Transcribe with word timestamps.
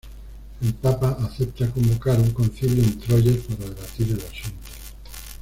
El 0.63 0.73
Papa 0.73 1.09
acepta 1.21 1.69
convocar 1.69 2.17
un 2.19 2.31
concilio 2.31 2.83
en 2.83 2.97
Troyes 2.97 3.43
para 3.43 3.69
debatir 3.69 4.09
el 4.13 4.19
asunto. 4.19 4.57